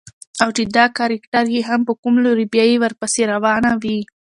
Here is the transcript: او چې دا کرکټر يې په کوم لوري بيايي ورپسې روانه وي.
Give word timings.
او 0.41 0.49
چې 0.55 0.63
دا 0.75 0.85
کرکټر 0.97 1.45
يې 1.55 1.61
په 1.87 1.93
کوم 2.01 2.15
لوري 2.25 2.45
بيايي 2.53 2.75
ورپسې 2.79 3.21
روانه 3.33 3.71
وي. 3.83 3.99